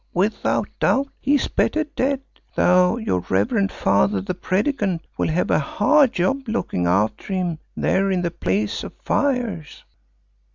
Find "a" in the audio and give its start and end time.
5.51-5.59